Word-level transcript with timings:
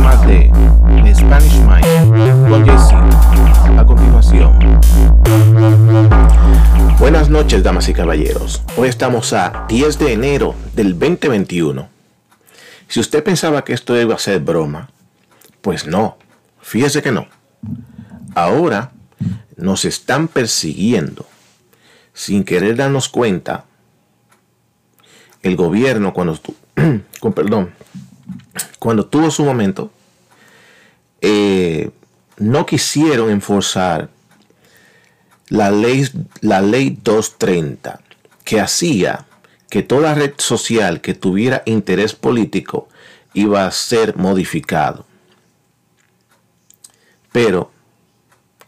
más 0.00 0.26
de 0.26 0.50
Spanish 1.14 1.60
Mind 1.60 2.48
con. 2.48 2.68
A 3.78 3.84
continuación. 3.86 4.58
Buenas 6.98 7.28
noches, 7.28 7.62
damas 7.62 7.88
y 7.88 7.92
caballeros. 7.92 8.62
Hoy 8.76 8.88
estamos 8.88 9.32
a 9.32 9.66
10 9.68 9.98
de 9.98 10.12
enero 10.12 10.54
del 10.74 10.98
2021. 10.98 11.88
Si 12.88 13.00
usted 13.00 13.22
pensaba 13.22 13.64
que 13.64 13.72
esto 13.72 14.00
iba 14.00 14.14
a 14.14 14.18
ser 14.18 14.40
broma, 14.40 14.90
pues 15.60 15.86
no, 15.86 16.18
fíjese 16.60 17.02
que 17.02 17.12
no. 17.12 17.26
Ahora 18.34 18.92
nos 19.56 19.84
están 19.84 20.28
persiguiendo. 20.28 21.26
Sin 22.12 22.44
querer 22.44 22.76
darnos 22.76 23.08
cuenta, 23.08 23.64
el 25.42 25.56
gobierno 25.56 26.12
cuando, 26.12 26.38
con 27.20 27.32
perdón, 27.32 27.72
cuando 28.78 29.06
tuvo 29.06 29.30
su 29.30 29.44
momento, 29.44 29.90
eh, 31.20 31.90
no 32.36 32.66
quisieron 32.66 33.30
enforzar 33.30 34.08
la 35.48 35.70
ley, 35.70 36.08
la 36.40 36.60
ley 36.60 36.98
230, 37.02 38.00
que 38.44 38.60
hacía 38.60 39.26
que 39.68 39.82
toda 39.82 40.14
red 40.14 40.34
social 40.38 41.00
que 41.00 41.14
tuviera 41.14 41.62
interés 41.66 42.14
político 42.14 42.88
iba 43.34 43.66
a 43.66 43.70
ser 43.70 44.16
modificado. 44.16 45.04
Pero 47.32 47.70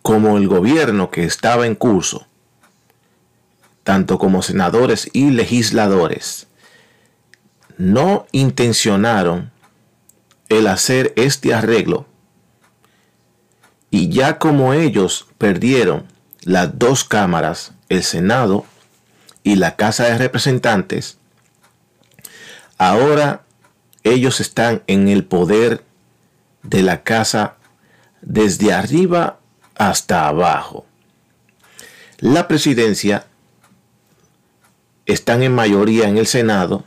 como 0.02 0.36
el 0.36 0.48
gobierno 0.48 1.10
que 1.10 1.24
estaba 1.24 1.66
en 1.66 1.74
curso, 1.74 2.26
tanto 3.84 4.18
como 4.18 4.42
senadores 4.42 5.08
y 5.12 5.30
legisladores, 5.30 6.46
no 7.78 8.26
intencionaron 8.32 9.50
el 10.50 10.66
hacer 10.66 11.14
este 11.16 11.54
arreglo, 11.54 12.06
y 13.90 14.10
ya 14.10 14.38
como 14.38 14.74
ellos 14.74 15.26
perdieron 15.38 16.06
las 16.42 16.78
dos 16.78 17.04
cámaras, 17.04 17.72
el 17.88 18.02
Senado 18.02 18.66
y 19.42 19.56
la 19.56 19.76
Casa 19.76 20.04
de 20.04 20.18
Representantes, 20.18 21.16
ahora 22.76 23.42
ellos 24.02 24.40
están 24.40 24.82
en 24.86 25.08
el 25.08 25.24
poder 25.24 25.84
de 26.62 26.82
la 26.82 27.02
casa 27.02 27.56
desde 28.22 28.72
arriba 28.72 29.38
hasta 29.76 30.28
abajo. 30.28 30.84
La 32.18 32.48
presidencia 32.48 33.26
están 35.06 35.42
en 35.42 35.54
mayoría 35.54 36.08
en 36.08 36.18
el 36.18 36.26
Senado 36.26 36.84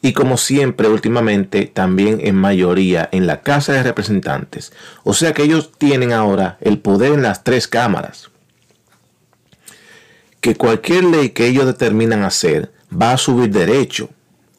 y 0.00 0.12
como 0.12 0.36
siempre 0.36 0.88
últimamente 0.88 1.66
también 1.66 2.20
en 2.22 2.36
mayoría 2.36 3.08
en 3.12 3.26
la 3.26 3.40
Casa 3.42 3.72
de 3.72 3.82
Representantes. 3.82 4.72
O 5.04 5.14
sea 5.14 5.34
que 5.34 5.42
ellos 5.42 5.72
tienen 5.76 6.12
ahora 6.12 6.56
el 6.60 6.78
poder 6.78 7.12
en 7.12 7.22
las 7.22 7.42
tres 7.42 7.66
cámaras. 7.66 8.30
Que 10.40 10.54
cualquier 10.54 11.04
ley 11.04 11.30
que 11.30 11.46
ellos 11.46 11.66
determinan 11.66 12.22
hacer 12.22 12.72
va 12.90 13.12
a 13.12 13.18
subir 13.18 13.50
derecho 13.50 14.10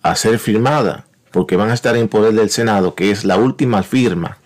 a 0.01 0.15
ser 0.15 0.39
firmada, 0.39 1.05
porque 1.31 1.55
van 1.55 1.71
a 1.71 1.73
estar 1.73 1.95
en 1.95 2.07
poder 2.07 2.33
del 2.33 2.49
Senado, 2.49 2.95
que 2.95 3.11
es 3.11 3.23
la 3.23 3.37
última 3.37 3.83
firma 3.83 4.37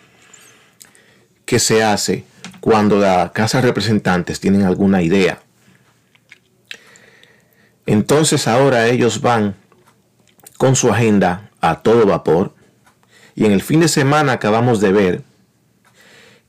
que 1.45 1.59
se 1.59 1.83
hace 1.83 2.25
cuando 2.59 2.99
la 2.99 3.31
Casa 3.33 3.59
de 3.59 3.67
Representantes 3.67 4.39
tienen 4.39 4.64
alguna 4.64 5.02
idea. 5.02 5.41
Entonces 7.86 8.47
ahora 8.47 8.88
ellos 8.88 9.21
van 9.21 9.55
con 10.64 10.78
su 10.78 10.89
agenda 10.89 11.50
a 11.59 11.81
todo 11.81 12.06
vapor. 12.06 12.53
Y 13.36 13.44
en 13.44 13.52
el 13.52 13.61
fin 13.61 13.81
de 13.81 13.89
semana 13.89 14.31
acabamos 14.31 14.80
de 14.80 14.94
ver 14.94 15.22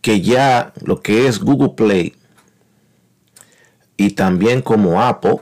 que 0.03 0.21
ya 0.21 0.73
lo 0.85 1.03
que 1.03 1.27
es 1.27 1.41
Google 1.41 1.71
Play 1.71 2.15
y 3.97 4.11
también 4.11 4.63
como 4.63 5.03
Apple 5.03 5.39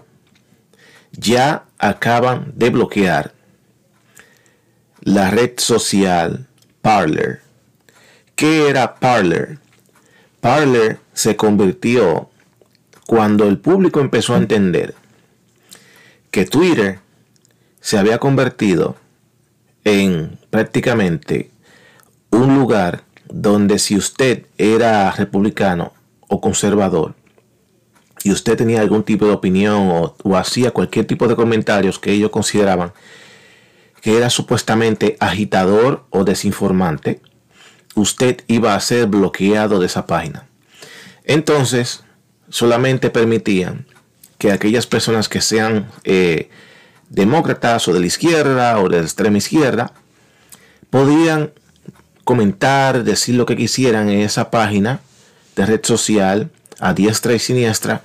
ya 1.10 1.64
acaban 1.76 2.54
de 2.56 2.70
bloquear 2.70 3.34
la 5.02 5.30
red 5.30 5.50
social 5.58 6.48
Parler. 6.80 7.42
¿Qué 8.34 8.70
era 8.70 8.94
Parler? 8.94 9.58
Parler 10.40 10.98
se 11.12 11.36
convirtió 11.36 12.30
cuando 13.06 13.46
el 13.48 13.58
público 13.58 14.00
empezó 14.00 14.32
a 14.32 14.38
entender 14.38 14.94
que 16.30 16.46
Twitter 16.46 17.01
se 17.82 17.98
había 17.98 18.18
convertido 18.18 18.96
en 19.84 20.38
prácticamente 20.48 21.50
un 22.30 22.54
lugar 22.54 23.02
donde 23.28 23.78
si 23.78 23.96
usted 23.96 24.46
era 24.56 25.10
republicano 25.10 25.92
o 26.28 26.40
conservador 26.40 27.14
y 28.22 28.30
usted 28.30 28.56
tenía 28.56 28.80
algún 28.80 29.02
tipo 29.02 29.26
de 29.26 29.32
opinión 29.32 29.88
o, 29.90 30.36
hacía 30.36 30.70
cualquier 30.70 31.06
tipo 31.06 31.26
de 31.26 31.34
comentarios 31.34 31.98
que 31.98 32.12
ellos 32.12 32.30
consideraban 32.30 32.92
que 34.00 34.16
era 34.16 34.30
supuestamente 34.30 35.16
agitador 35.20 36.04
o 36.10 36.24
desinformante, 36.24 37.20
usted 37.94 38.42
iba 38.46 38.74
a 38.74 38.80
ser 38.80 39.06
bloqueado 39.06 39.78
de 39.78 39.86
esa 39.86 40.06
página. 40.06 40.48
Entonces, 41.24 42.02
solamente 42.48 43.10
permitían 43.10 43.86
que 44.38 44.50
aquellas 44.50 44.88
personas 44.88 45.28
que 45.28 45.40
sean 45.40 45.88
eh, 46.02 46.50
demócratas 47.12 47.86
o 47.86 47.92
de 47.92 48.00
la 48.00 48.06
izquierda 48.06 48.80
o 48.80 48.88
de 48.88 48.98
la 48.98 49.04
extrema 49.04 49.38
izquierda 49.38 49.92
podían 50.90 51.52
comentar, 52.24 53.04
decir 53.04 53.34
lo 53.34 53.46
que 53.46 53.56
quisieran 53.56 54.08
en 54.08 54.20
esa 54.20 54.50
página 54.50 55.00
de 55.54 55.66
red 55.66 55.80
social 55.84 56.50
a 56.80 56.94
diestra 56.94 57.34
y 57.34 57.38
siniestra 57.38 58.02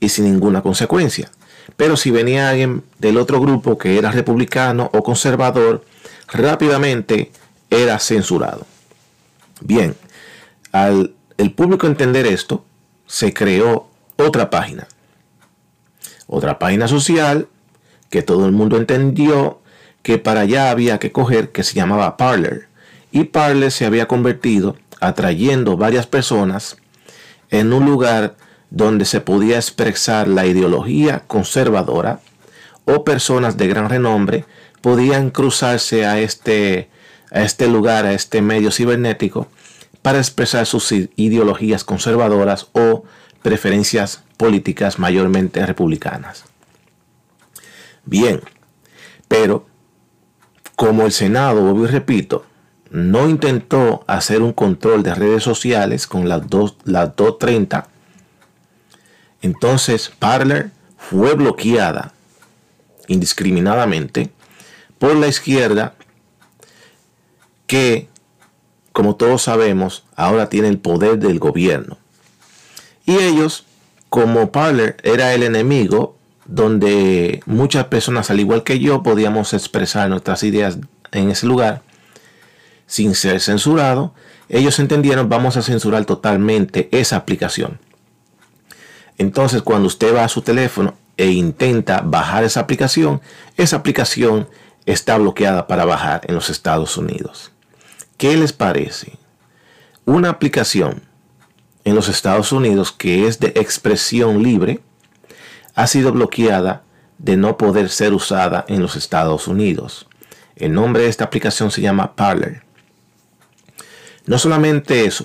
y 0.00 0.08
sin 0.08 0.24
ninguna 0.24 0.62
consecuencia. 0.62 1.30
Pero 1.76 1.96
si 1.96 2.10
venía 2.10 2.50
alguien 2.50 2.82
del 2.98 3.18
otro 3.18 3.40
grupo 3.40 3.78
que 3.78 3.98
era 3.98 4.10
republicano 4.10 4.90
o 4.92 5.02
conservador, 5.02 5.84
rápidamente 6.28 7.30
era 7.70 7.98
censurado. 7.98 8.66
Bien, 9.60 9.94
al 10.72 11.14
el 11.38 11.52
público 11.52 11.86
entender 11.86 12.26
esto, 12.26 12.64
se 13.06 13.32
creó 13.32 13.88
otra 14.16 14.50
página. 14.50 14.88
Otra 16.26 16.58
página 16.58 16.88
social 16.88 17.46
que 18.10 18.22
todo 18.22 18.46
el 18.46 18.52
mundo 18.52 18.76
entendió 18.76 19.60
que 20.02 20.18
para 20.18 20.40
allá 20.40 20.70
había 20.70 20.98
que 20.98 21.12
coger, 21.12 21.50
que 21.50 21.62
se 21.62 21.74
llamaba 21.74 22.16
Parler. 22.16 22.68
Y 23.12 23.24
Parler 23.24 23.70
se 23.70 23.84
había 23.84 24.08
convertido, 24.08 24.76
atrayendo 25.00 25.76
varias 25.76 26.06
personas, 26.06 26.76
en 27.50 27.72
un 27.72 27.86
lugar 27.86 28.36
donde 28.70 29.04
se 29.04 29.20
podía 29.20 29.56
expresar 29.56 30.28
la 30.28 30.46
ideología 30.46 31.24
conservadora 31.26 32.20
o 32.84 33.04
personas 33.04 33.56
de 33.56 33.68
gran 33.68 33.88
renombre 33.88 34.44
podían 34.80 35.30
cruzarse 35.30 36.06
a 36.06 36.18
este, 36.20 36.88
a 37.30 37.42
este 37.42 37.68
lugar, 37.68 38.06
a 38.06 38.12
este 38.12 38.42
medio 38.42 38.70
cibernético, 38.70 39.48
para 40.02 40.18
expresar 40.18 40.66
sus 40.66 40.92
ideologías 40.92 41.84
conservadoras 41.84 42.68
o 42.72 43.04
preferencias 43.42 44.22
políticas 44.36 44.98
mayormente 44.98 45.64
republicanas. 45.66 46.44
Bien, 48.08 48.40
pero 49.28 49.66
como 50.76 51.04
el 51.04 51.12
Senado, 51.12 51.60
vuelvo 51.60 51.84
y 51.84 51.88
repito, 51.88 52.46
no 52.90 53.28
intentó 53.28 54.02
hacer 54.06 54.40
un 54.40 54.54
control 54.54 55.02
de 55.02 55.14
redes 55.14 55.42
sociales 55.42 56.06
con 56.06 56.26
las, 56.26 56.48
dos, 56.48 56.78
las 56.84 57.14
230, 57.16 57.86
entonces 59.42 60.10
Parler 60.18 60.70
fue 60.96 61.34
bloqueada 61.34 62.14
indiscriminadamente 63.08 64.30
por 64.98 65.14
la 65.14 65.28
izquierda 65.28 65.94
que, 67.66 68.08
como 68.92 69.16
todos 69.16 69.42
sabemos, 69.42 70.04
ahora 70.16 70.48
tiene 70.48 70.68
el 70.68 70.78
poder 70.78 71.18
del 71.18 71.38
gobierno. 71.38 71.98
Y 73.04 73.18
ellos, 73.18 73.66
como 74.08 74.50
Parler 74.50 74.96
era 75.02 75.34
el 75.34 75.42
enemigo 75.42 76.17
donde 76.48 77.42
muchas 77.46 77.84
personas, 77.84 78.30
al 78.30 78.40
igual 78.40 78.64
que 78.64 78.80
yo, 78.80 79.02
podíamos 79.04 79.52
expresar 79.52 80.08
nuestras 80.08 80.42
ideas 80.42 80.78
en 81.12 81.30
ese 81.30 81.46
lugar 81.46 81.82
sin 82.86 83.14
ser 83.14 83.40
censurado, 83.40 84.14
ellos 84.48 84.78
entendieron 84.78 85.28
vamos 85.28 85.56
a 85.58 85.62
censurar 85.62 86.06
totalmente 86.06 86.88
esa 86.90 87.16
aplicación. 87.16 87.78
Entonces, 89.18 89.62
cuando 89.62 89.86
usted 89.86 90.14
va 90.14 90.24
a 90.24 90.28
su 90.28 90.42
teléfono 90.42 90.94
e 91.18 91.30
intenta 91.30 92.00
bajar 92.00 92.44
esa 92.44 92.60
aplicación, 92.60 93.20
esa 93.56 93.76
aplicación 93.76 94.48
está 94.86 95.18
bloqueada 95.18 95.66
para 95.66 95.84
bajar 95.84 96.22
en 96.28 96.34
los 96.34 96.48
Estados 96.48 96.96
Unidos. 96.96 97.52
¿Qué 98.16 98.36
les 98.36 98.54
parece? 98.54 99.18
Una 100.06 100.30
aplicación 100.30 101.02
en 101.84 101.94
los 101.94 102.08
Estados 102.08 102.52
Unidos 102.52 102.90
que 102.90 103.26
es 103.26 103.38
de 103.38 103.48
expresión 103.48 104.42
libre, 104.42 104.80
ha 105.78 105.86
sido 105.86 106.10
bloqueada 106.10 106.82
de 107.18 107.36
no 107.36 107.56
poder 107.56 107.88
ser 107.88 108.12
usada 108.12 108.64
en 108.66 108.82
los 108.82 108.96
Estados 108.96 109.46
Unidos. 109.46 110.08
El 110.56 110.72
nombre 110.72 111.04
de 111.04 111.08
esta 111.08 111.22
aplicación 111.22 111.70
se 111.70 111.80
llama 111.80 112.16
Parler. 112.16 112.62
No 114.26 114.38
solamente 114.38 115.04
eso, 115.04 115.24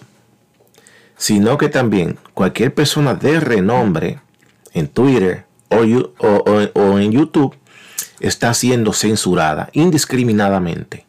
sino 1.17 1.57
que 1.57 1.69
también 1.69 2.19
cualquier 2.35 2.71
persona 2.71 3.15
de 3.15 3.39
renombre 3.39 4.19
en 4.73 4.89
Twitter 4.89 5.45
o, 5.69 6.99
en 6.99 7.11
YouTube 7.11 7.55
está 8.19 8.53
siendo 8.53 8.93
censurada 8.93 9.69
indiscriminadamente. 9.73 11.07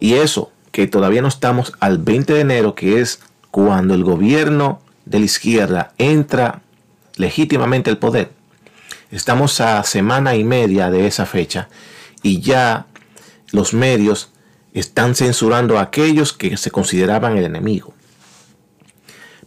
Y 0.00 0.14
eso, 0.14 0.50
que 0.72 0.88
todavía 0.88 1.22
no 1.22 1.28
estamos 1.28 1.74
al 1.78 1.98
20 1.98 2.34
de 2.34 2.40
enero, 2.40 2.74
que 2.74 3.00
es 3.00 3.20
cuando 3.52 3.94
el 3.94 4.02
gobierno 4.02 4.80
de 5.04 5.20
la 5.20 5.26
izquierda 5.26 5.92
entra 5.96 6.62
legítimamente 7.14 7.88
al 7.88 7.98
poder. 7.98 8.36
Estamos 9.10 9.60
a 9.60 9.82
semana 9.84 10.36
y 10.36 10.44
media 10.44 10.90
de 10.90 11.06
esa 11.06 11.24
fecha 11.24 11.68
y 12.22 12.40
ya 12.40 12.86
los 13.52 13.72
medios 13.72 14.30
están 14.74 15.14
censurando 15.14 15.78
a 15.78 15.82
aquellos 15.82 16.32
que 16.34 16.56
se 16.58 16.70
consideraban 16.70 17.38
el 17.38 17.44
enemigo. 17.44 17.94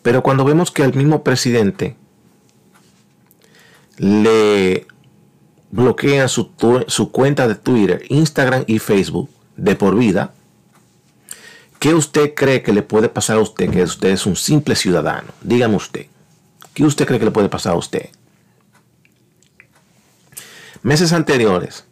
Pero 0.02 0.24
cuando 0.24 0.46
vemos 0.46 0.72
que 0.72 0.84
al 0.84 0.96
mismo 0.96 1.24
presidente 1.24 1.96
le 3.98 4.88
bloquean 5.70 6.28
su, 6.28 6.50
su, 6.88 7.12
cuenta 7.12 7.48
de 7.48 7.56
Twitter, 7.56 8.04
Instagram 8.10 8.64
y 8.66 8.80
Facebook 8.80 9.30
de 9.58 9.76
por 9.76 9.96
vida, 9.96 10.34
¿qué 11.78 11.94
usted 11.94 12.34
cree 12.34 12.64
que 12.64 12.74
le 12.74 12.82
puede 12.82 13.10
pasar 13.10 13.38
a 13.38 13.42
usted 13.42 13.70
que 13.70 13.84
usted 13.84 14.10
es 14.10 14.26
un 14.26 14.36
simple 14.36 14.76
ciudadano? 14.76 15.30
Dígame 15.42 15.76
usted. 15.76 16.08
¿Qué 16.74 16.84
usted 16.84 17.06
cree 17.06 17.20
que 17.20 17.26
le 17.26 17.32
puede 17.32 17.50
pasar 17.50 17.74
a 17.74 17.78
usted? 17.78 18.10
Meses 20.84 21.14
anteriores, 21.14 21.86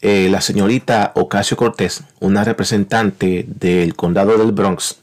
eh, 0.00 0.26
la 0.28 0.40
señorita 0.40 1.12
Ocasio 1.14 1.56
Cortés, 1.56 2.02
una 2.18 2.42
representante 2.42 3.44
del 3.46 3.94
condado 3.94 4.36
del 4.38 4.50
Bronx, 4.50 4.96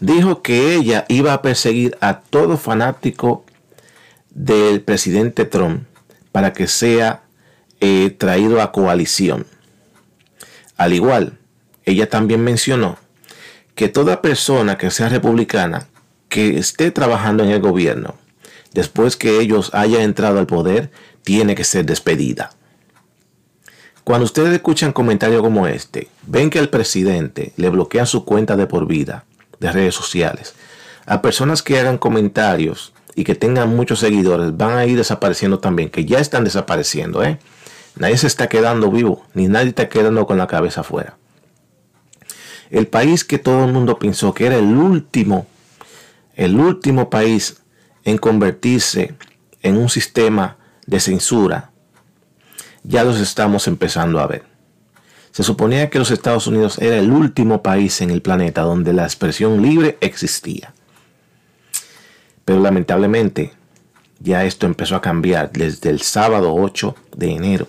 dijo 0.00 0.42
que 0.42 0.74
ella 0.74 1.04
iba 1.06 1.32
a 1.32 1.42
perseguir 1.42 1.96
a 2.00 2.18
todo 2.18 2.58
fanático 2.58 3.44
del 4.30 4.80
presidente 4.80 5.44
Trump 5.44 5.84
para 6.32 6.52
que 6.52 6.66
sea 6.66 7.22
eh, 7.78 8.10
traído 8.10 8.60
a 8.60 8.72
coalición. 8.72 9.46
Al 10.76 10.94
igual, 10.94 11.38
ella 11.84 12.10
también 12.10 12.42
mencionó 12.42 12.98
que 13.76 13.88
toda 13.88 14.22
persona 14.22 14.76
que 14.76 14.90
sea 14.90 15.08
republicana 15.08 15.86
que 16.28 16.58
esté 16.58 16.90
trabajando 16.90 17.44
en 17.44 17.50
el 17.50 17.60
gobierno 17.60 18.16
después 18.74 19.16
que 19.16 19.40
ellos 19.40 19.70
hayan 19.74 20.02
entrado 20.02 20.38
al 20.38 20.46
poder 20.46 20.90
tiene 21.22 21.54
que 21.54 21.64
ser 21.64 21.84
despedida. 21.84 22.50
Cuando 24.04 24.24
ustedes 24.24 24.52
escuchan 24.52 24.92
comentarios 24.92 25.42
como 25.42 25.66
este, 25.66 26.08
ven 26.26 26.50
que 26.50 26.58
el 26.58 26.68
presidente 26.68 27.52
le 27.56 27.70
bloquea 27.70 28.04
su 28.06 28.24
cuenta 28.24 28.56
de 28.56 28.66
por 28.66 28.86
vida 28.86 29.24
de 29.60 29.70
redes 29.70 29.94
sociales 29.94 30.54
a 31.06 31.22
personas 31.22 31.62
que 31.62 31.78
hagan 31.78 31.98
comentarios 31.98 32.92
y 33.14 33.24
que 33.24 33.34
tengan 33.34 33.74
muchos 33.74 34.00
seguidores 34.00 34.56
van 34.56 34.76
a 34.76 34.86
ir 34.86 34.96
desapareciendo 34.96 35.58
también, 35.58 35.90
que 35.90 36.04
ya 36.04 36.18
están 36.18 36.44
desapareciendo, 36.44 37.22
¿eh? 37.22 37.38
Nadie 37.96 38.16
se 38.16 38.26
está 38.26 38.48
quedando 38.48 38.90
vivo, 38.90 39.26
ni 39.34 39.48
nadie 39.48 39.68
está 39.68 39.88
quedando 39.88 40.26
con 40.26 40.38
la 40.38 40.46
cabeza 40.46 40.80
afuera. 40.80 41.18
El 42.70 42.86
país 42.86 43.24
que 43.24 43.38
todo 43.38 43.66
el 43.66 43.72
mundo 43.72 43.98
pensó 43.98 44.32
que 44.32 44.46
era 44.46 44.56
el 44.56 44.76
último, 44.78 45.46
el 46.36 46.58
último 46.58 47.10
país 47.10 47.60
en 48.04 48.16
convertirse 48.16 49.14
en 49.60 49.76
un 49.76 49.90
sistema 49.90 50.56
de 50.92 51.00
censura, 51.00 51.70
ya 52.84 53.02
los 53.02 53.18
estamos 53.18 53.66
empezando 53.66 54.20
a 54.20 54.26
ver. 54.26 54.44
Se 55.30 55.42
suponía 55.42 55.88
que 55.88 55.98
los 55.98 56.10
Estados 56.10 56.46
Unidos 56.46 56.78
era 56.78 56.98
el 56.98 57.10
último 57.10 57.62
país 57.62 58.02
en 58.02 58.10
el 58.10 58.20
planeta 58.20 58.60
donde 58.60 58.92
la 58.92 59.04
expresión 59.04 59.62
libre 59.62 59.96
existía. 60.02 60.74
Pero 62.44 62.60
lamentablemente 62.60 63.52
ya 64.20 64.44
esto 64.44 64.66
empezó 64.66 64.94
a 64.94 65.00
cambiar 65.00 65.50
desde 65.50 65.88
el 65.88 66.02
sábado 66.02 66.54
8 66.54 66.94
de 67.16 67.30
enero. 67.30 67.66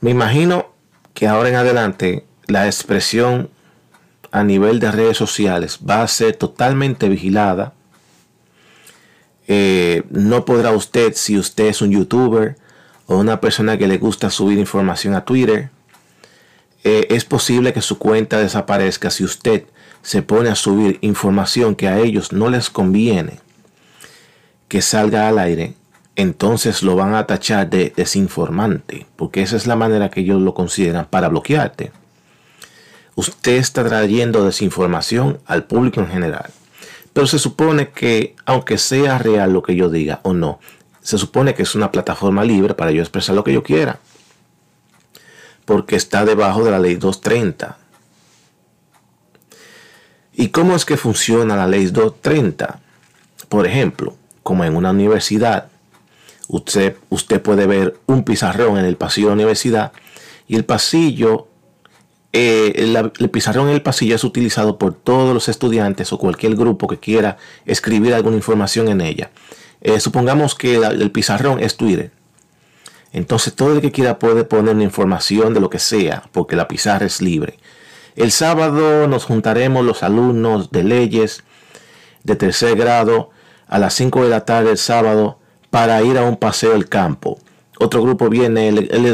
Me 0.00 0.10
imagino 0.10 0.72
que 1.12 1.26
ahora 1.26 1.48
en 1.48 1.56
adelante 1.56 2.24
la 2.46 2.66
expresión 2.66 3.50
a 4.30 4.44
nivel 4.44 4.78
de 4.78 4.92
redes 4.92 5.16
sociales 5.16 5.80
va 5.88 6.02
a 6.02 6.08
ser 6.08 6.36
totalmente 6.36 7.08
vigilada. 7.08 7.74
Eh, 9.52 10.04
no 10.10 10.44
podrá 10.44 10.70
usted, 10.70 11.14
si 11.16 11.36
usted 11.36 11.64
es 11.64 11.82
un 11.82 11.90
youtuber 11.90 12.54
o 13.06 13.16
una 13.16 13.40
persona 13.40 13.76
que 13.76 13.88
le 13.88 13.98
gusta 13.98 14.30
subir 14.30 14.60
información 14.60 15.12
a 15.14 15.24
Twitter, 15.24 15.70
eh, 16.84 17.08
es 17.10 17.24
posible 17.24 17.72
que 17.72 17.82
su 17.82 17.98
cuenta 17.98 18.38
desaparezca 18.38 19.10
si 19.10 19.24
usted 19.24 19.64
se 20.02 20.22
pone 20.22 20.50
a 20.50 20.54
subir 20.54 20.98
información 21.00 21.74
que 21.74 21.88
a 21.88 21.98
ellos 21.98 22.32
no 22.32 22.48
les 22.48 22.70
conviene 22.70 23.40
que 24.68 24.82
salga 24.82 25.26
al 25.26 25.40
aire, 25.40 25.74
entonces 26.14 26.84
lo 26.84 26.94
van 26.94 27.16
a 27.16 27.26
tachar 27.26 27.68
de 27.68 27.92
desinformante, 27.96 29.08
porque 29.16 29.42
esa 29.42 29.56
es 29.56 29.66
la 29.66 29.74
manera 29.74 30.10
que 30.10 30.20
ellos 30.20 30.40
lo 30.40 30.54
consideran 30.54 31.06
para 31.10 31.26
bloquearte. 31.26 31.90
Usted 33.16 33.56
está 33.56 33.84
trayendo 33.84 34.44
desinformación 34.44 35.40
al 35.44 35.64
público 35.64 36.00
en 36.00 36.06
general. 36.06 36.52
Pero 37.12 37.26
se 37.26 37.38
supone 37.38 37.90
que, 37.90 38.36
aunque 38.46 38.78
sea 38.78 39.18
real 39.18 39.52
lo 39.52 39.62
que 39.62 39.74
yo 39.74 39.90
diga 39.90 40.20
o 40.22 40.32
no, 40.32 40.60
se 41.02 41.18
supone 41.18 41.54
que 41.54 41.62
es 41.62 41.74
una 41.74 41.90
plataforma 41.90 42.44
libre 42.44 42.74
para 42.74 42.92
yo 42.92 43.02
expresar 43.02 43.34
lo 43.34 43.44
que 43.44 43.52
yo 43.52 43.62
quiera. 43.62 43.98
Porque 45.64 45.96
está 45.96 46.24
debajo 46.24 46.64
de 46.64 46.70
la 46.70 46.78
ley 46.78 46.94
230. 46.94 47.78
¿Y 50.32 50.48
cómo 50.48 50.74
es 50.74 50.84
que 50.84 50.96
funciona 50.96 51.56
la 51.56 51.66
ley 51.66 51.86
230? 51.86 52.80
Por 53.48 53.66
ejemplo, 53.66 54.16
como 54.42 54.64
en 54.64 54.76
una 54.76 54.90
universidad, 54.90 55.68
usted, 56.48 56.96
usted 57.08 57.42
puede 57.42 57.66
ver 57.66 57.98
un 58.06 58.24
pizarrón 58.24 58.78
en 58.78 58.84
el 58.84 58.96
pasillo 58.96 59.28
de 59.28 59.30
la 59.32 59.42
universidad 59.42 59.92
y 60.46 60.56
el 60.56 60.64
pasillo, 60.64 61.48
eh, 62.32 62.72
el, 62.76 63.30
pizarrón 63.30 63.68
en 63.68 63.74
el 63.74 63.82
pasillo 63.82 64.14
es 64.14 64.22
utilizado 64.22 64.78
por 64.78 64.94
todos 64.94 65.34
los 65.34 65.48
estudiantes 65.48 66.12
o 66.12 66.18
cualquier 66.18 66.54
grupo 66.54 66.86
que 66.86 66.98
quiera 66.98 67.36
escribir 67.66 68.14
alguna 68.14 68.36
información 68.36 68.88
en 68.88 69.00
ella. 69.00 69.30
Eh, 69.80 69.98
supongamos 69.98 70.54
que 70.54 70.76
el 70.76 71.10
pizarrón 71.10 71.58
es 71.60 71.76
Twitter. 71.76 72.12
Entonces 73.12 73.54
todo 73.54 73.72
el 73.72 73.80
que 73.80 73.90
quiera 73.90 74.18
puede 74.18 74.44
poner 74.44 74.80
información 74.80 75.54
de 75.54 75.60
lo 75.60 75.70
que 75.70 75.80
sea, 75.80 76.22
porque 76.30 76.54
la 76.54 76.68
pizarra 76.68 77.06
es 77.06 77.20
libre. 77.20 77.58
El 78.14 78.30
sábado 78.30 79.08
nos 79.08 79.24
juntaremos 79.24 79.84
los 79.84 80.02
alumnos 80.02 80.70
de 80.70 80.84
leyes 80.84 81.42
de 82.22 82.36
tercer 82.36 82.76
grado 82.76 83.30
a 83.66 83.78
las 83.78 83.94
5 83.94 84.24
de 84.24 84.30
la 84.30 84.44
tarde 84.44 84.70
el 84.70 84.78
sábado 84.78 85.38
para 85.70 86.02
ir 86.02 86.18
a 86.18 86.24
un 86.24 86.36
paseo 86.36 86.74
al 86.74 86.88
campo. 86.88 87.38
Otro 87.82 88.02
grupo 88.02 88.28
viene, 88.28 88.72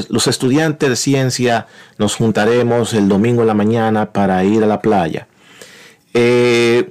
los 0.09 0.27
estudiantes 0.27 0.89
de 0.89 0.97
ciencia 0.97 1.69
nos 1.99 2.17
juntaremos 2.17 2.95
el 2.95 3.09
domingo 3.09 3.43
en 3.43 3.47
la 3.47 3.55
mañana 3.55 4.13
para 4.13 4.43
ir 4.43 4.65
a 4.65 4.67
la 4.67 4.83
playa. 4.83 5.29
Eh, 6.15 6.91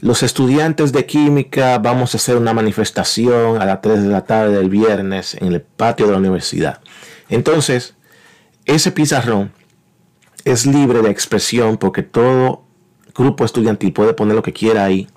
los 0.00 0.22
estudiantes 0.22 0.90
de 0.90 1.04
química 1.04 1.76
vamos 1.76 2.14
a 2.14 2.16
hacer 2.16 2.38
una 2.38 2.54
manifestación 2.54 3.60
a 3.60 3.66
las 3.66 3.82
3 3.82 4.04
de 4.04 4.08
la 4.08 4.24
tarde 4.24 4.56
del 4.56 4.70
viernes 4.70 5.34
en 5.34 5.48
el 5.48 5.60
patio 5.60 6.06
de 6.06 6.12
la 6.12 6.18
universidad. 6.18 6.80
Entonces, 7.28 7.94
ese 8.64 8.90
pizarrón 8.90 9.52
es 10.46 10.64
libre 10.64 11.02
de 11.02 11.10
expresión 11.10 11.76
porque 11.76 12.02
todo 12.02 12.64
grupo 13.14 13.44
estudiantil 13.44 13.92
puede 13.92 14.14
poner 14.14 14.34
lo 14.34 14.42
que 14.42 14.54
quiera 14.54 14.82
ahí. 14.82 15.08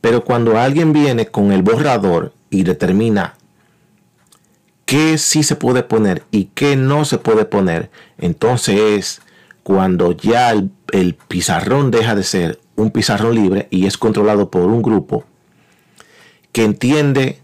Pero 0.00 0.24
cuando 0.24 0.58
alguien 0.58 0.92
viene 0.92 1.26
con 1.26 1.52
el 1.52 1.62
borrador 1.62 2.32
y 2.50 2.64
determina 2.64 3.36
qué 4.86 5.18
sí 5.18 5.42
se 5.42 5.56
puede 5.56 5.82
poner 5.82 6.24
y 6.30 6.46
qué 6.54 6.76
no 6.76 7.04
se 7.04 7.18
puede 7.18 7.44
poner, 7.44 7.90
entonces 8.16 8.80
es 8.80 9.20
cuando 9.62 10.12
ya 10.12 10.50
el, 10.52 10.70
el 10.92 11.14
pizarrón 11.14 11.90
deja 11.90 12.14
de 12.14 12.22
ser 12.22 12.60
un 12.76 12.90
pizarrón 12.90 13.34
libre 13.34 13.68
y 13.70 13.86
es 13.86 13.98
controlado 13.98 14.50
por 14.50 14.62
un 14.62 14.80
grupo 14.80 15.24
que 16.52 16.64
entiende 16.64 17.40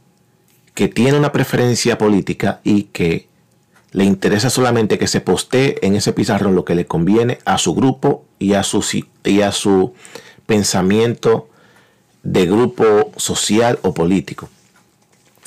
que 0.75 0.89
tiene 0.89 1.19
una 1.19 1.33
preferencia 1.33 1.99
política 1.99 2.61
y 2.65 2.85
que 2.85 3.29
le 3.91 4.05
interesa 4.05 4.49
solamente 4.49 4.99
que 4.99 5.07
se 5.07 5.21
postee 5.21 5.79
en 5.83 5.97
ese 5.97 6.13
pizarrón 6.13 6.55
lo 6.55 6.65
que 6.65 6.75
le 6.75 6.87
conviene 6.87 7.39
a 7.45 7.59
su 7.59 7.75
grupo 7.75 8.25
y 8.39 8.55
a 8.55 8.63
su, 8.63 8.85
y 9.25 9.41
a 9.43 9.53
su 9.53 9.93
pensamiento 10.47 11.49
de 12.23 12.47
grupo 12.47 13.13
social 13.17 13.79
o 13.83 13.93
político. 13.93 14.49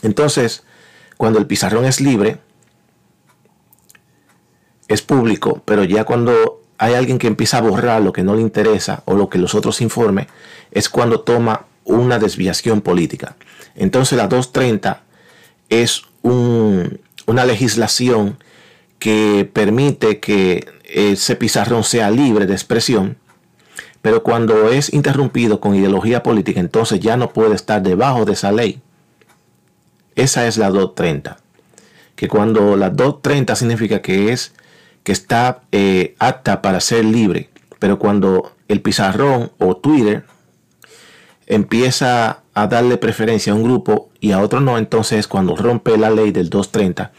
Entonces, 0.03 0.64
cuando 1.17 1.39
el 1.39 1.47
pizarrón 1.47 1.85
es 1.85 2.01
libre, 2.01 2.37
es 4.87 5.01
público, 5.01 5.61
pero 5.65 5.83
ya 5.83 6.03
cuando 6.03 6.61
hay 6.77 6.93
alguien 6.93 7.17
que 7.17 7.27
empieza 7.27 7.57
a 7.57 7.61
borrar 7.61 8.01
lo 8.01 8.13
que 8.13 8.23
no 8.23 8.35
le 8.35 8.41
interesa 8.41 9.01
o 9.05 9.15
lo 9.15 9.29
que 9.29 9.37
los 9.37 9.55
otros 9.55 9.81
informen, 9.81 10.27
es 10.71 10.89
cuando 10.89 11.21
toma 11.21 11.65
una 11.83 12.19
desviación 12.19 12.81
política. 12.81 13.35
Entonces 13.75 14.17
la 14.17 14.27
230 14.27 15.03
es 15.69 16.03
un, 16.21 16.99
una 17.25 17.45
legislación 17.45 18.37
que 18.99 19.49
permite 19.51 20.19
que 20.19 20.67
ese 20.83 21.35
pizarrón 21.35 21.83
sea 21.83 22.09
libre 22.11 22.45
de 22.45 22.53
expresión, 22.53 23.17
pero 24.01 24.23
cuando 24.23 24.69
es 24.69 24.93
interrumpido 24.93 25.59
con 25.59 25.75
ideología 25.75 26.23
política, 26.23 26.59
entonces 26.59 26.99
ya 26.99 27.17
no 27.17 27.33
puede 27.33 27.55
estar 27.55 27.81
debajo 27.81 28.25
de 28.25 28.33
esa 28.33 28.51
ley. 28.51 28.81
Esa 30.15 30.47
es 30.47 30.57
la 30.57 30.69
230. 30.69 31.37
Que 32.15 32.27
cuando 32.27 32.75
la 32.75 32.89
230 32.89 33.55
significa 33.55 34.01
que 34.01 34.31
es 34.31 34.53
que 35.03 35.11
está 35.11 35.61
eh, 35.71 36.15
apta 36.17 36.61
para 36.61 36.79
ser 36.79 37.05
libre, 37.05 37.49
pero 37.79 37.99
cuando 37.99 38.53
el 38.67 38.81
pizarrón 38.81 39.51
o 39.59 39.77
Twitter 39.77 40.25
empieza 41.45 42.41
a 42.55 42.67
darle 42.67 42.97
preferencia 42.97 43.53
a 43.53 43.55
un 43.55 43.63
grupo 43.63 44.09
y 44.19 44.31
a 44.31 44.39
otro 44.39 44.61
no, 44.61 44.77
entonces 44.77 45.19
es 45.19 45.27
cuando 45.27 45.55
rompe 45.55 45.97
la 45.97 46.09
ley 46.09 46.31
del 46.31 46.49
230 46.49 47.11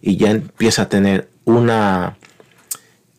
y 0.00 0.16
ya 0.16 0.30
empieza 0.30 0.82
a 0.82 0.88
tener 0.88 1.28
una, 1.44 2.16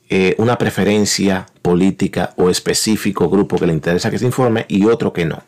eh, 0.08 0.36
una 0.38 0.58
preferencia 0.58 1.48
política 1.62 2.34
o 2.38 2.50
específico 2.50 3.29
grupo 3.29 3.58
que 3.58 3.67
le 3.67 3.74
interesa 3.74 4.12
que 4.12 4.20
se 4.20 4.25
informe 4.25 4.65
y 4.70 4.86
otro 4.86 5.12
que 5.12 5.25
no. 5.25 5.44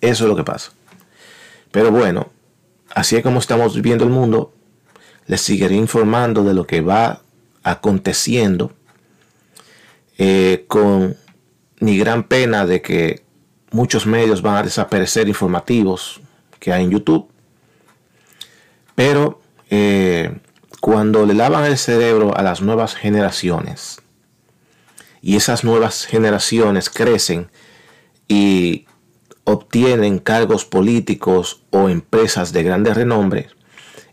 Eso 0.00 0.24
es 0.24 0.28
lo 0.28 0.36
que 0.36 0.44
pasa. 0.44 0.72
Pero 1.70 1.90
bueno, 1.90 2.30
así 2.94 3.16
es 3.16 3.22
como 3.22 3.38
estamos 3.38 3.74
viviendo 3.74 4.04
el 4.04 4.10
mundo. 4.10 4.52
Les 5.26 5.40
seguiré 5.40 5.74
informando 5.74 6.44
de 6.44 6.54
lo 6.54 6.66
que 6.66 6.80
va 6.80 7.22
aconteciendo 7.62 8.72
eh, 10.18 10.64
con 10.68 11.16
mi 11.80 11.98
gran 11.98 12.24
pena 12.24 12.66
de 12.66 12.82
que 12.82 13.24
muchos 13.70 14.06
medios 14.06 14.42
van 14.42 14.56
a 14.56 14.62
desaparecer 14.62 15.28
informativos 15.28 16.20
que 16.60 16.72
hay 16.72 16.84
en 16.84 16.90
YouTube. 16.90 17.28
Pero 18.94 19.40
eh, 19.70 20.38
cuando 20.80 21.26
le 21.26 21.34
lavan 21.34 21.64
el 21.64 21.78
cerebro 21.78 22.36
a 22.36 22.42
las 22.42 22.60
nuevas 22.60 22.94
generaciones 22.94 24.00
y 25.20 25.36
esas 25.36 25.64
nuevas 25.64 26.04
generaciones 26.04 26.90
crecen 26.90 27.50
y 28.28 28.86
obtienen 29.44 30.18
cargos 30.18 30.64
políticos 30.64 31.62
o 31.70 31.88
empresas 31.88 32.52
de 32.52 32.62
grande 32.62 32.94
renombre, 32.94 33.48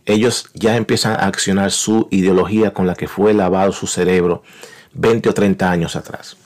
ellos 0.05 0.50
ya 0.53 0.75
empiezan 0.75 1.13
a 1.13 1.27
accionar 1.27 1.71
su 1.71 2.07
ideología 2.11 2.73
con 2.73 2.88
la 2.88 2.95
que 2.95 3.07
fue 3.07 3.33
lavado 3.33 3.71
su 3.71 3.88
cerebro 3.88 4.43
20 4.93 5.29
o 5.29 5.33
30 5.33 5.71
años 5.71 5.95
atrás. 5.95 6.38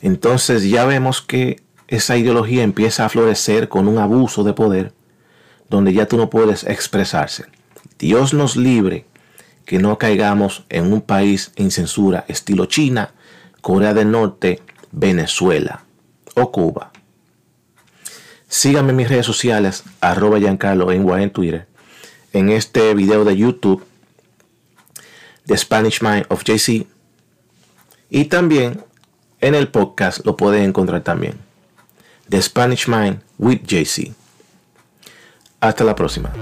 Entonces 0.00 0.64
ya 0.64 0.84
vemos 0.84 1.22
que 1.22 1.62
esa 1.88 2.16
ideología 2.16 2.62
empieza 2.62 3.04
a 3.04 3.08
florecer 3.08 3.68
con 3.68 3.88
un 3.88 3.98
abuso 3.98 4.44
de 4.44 4.52
poder 4.52 4.92
donde 5.68 5.92
ya 5.92 6.06
tú 6.06 6.16
no 6.16 6.30
puedes 6.30 6.64
expresarse. 6.64 7.46
Dios 7.98 8.34
nos 8.34 8.56
libre 8.56 9.06
que 9.64 9.78
no 9.78 9.98
caigamos 9.98 10.64
en 10.68 10.92
un 10.92 11.00
país 11.00 11.52
en 11.56 11.70
censura 11.70 12.24
estilo 12.28 12.66
China, 12.66 13.14
Corea 13.60 13.94
del 13.94 14.10
Norte, 14.10 14.60
Venezuela 14.92 15.84
o 16.34 16.52
Cuba. 16.52 16.92
Síganme 18.54 18.90
en 18.90 18.96
mis 18.96 19.08
redes 19.08 19.26
sociales, 19.26 19.82
arroba 20.00 20.38
Giancarlo 20.38 20.92
en 20.92 21.30
Twitter, 21.30 21.66
en 22.32 22.50
este 22.50 22.94
video 22.94 23.24
de 23.24 23.36
YouTube 23.36 23.84
The 25.44 25.56
Spanish 25.56 26.00
Mind 26.00 26.24
of 26.28 26.44
JC. 26.44 26.86
Y 28.10 28.26
también 28.26 28.84
en 29.40 29.56
el 29.56 29.66
podcast 29.66 30.24
lo 30.24 30.36
pueden 30.36 30.62
encontrar 30.62 31.02
también. 31.02 31.34
The 32.28 32.40
Spanish 32.40 32.86
Mind 32.86 33.22
with 33.38 33.62
JC. 33.66 34.14
Hasta 35.58 35.82
la 35.82 35.96
próxima. 35.96 36.32